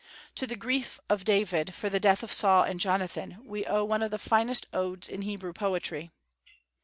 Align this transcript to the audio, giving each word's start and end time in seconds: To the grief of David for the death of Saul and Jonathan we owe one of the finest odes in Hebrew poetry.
To 0.33 0.47
the 0.47 0.55
grief 0.55 0.99
of 1.11 1.23
David 1.25 1.75
for 1.75 1.87
the 1.87 1.99
death 1.99 2.23
of 2.23 2.33
Saul 2.33 2.63
and 2.63 2.79
Jonathan 2.79 3.37
we 3.43 3.67
owe 3.67 3.83
one 3.83 4.01
of 4.01 4.09
the 4.09 4.17
finest 4.17 4.65
odes 4.73 5.07
in 5.07 5.21
Hebrew 5.21 5.53
poetry. 5.53 6.09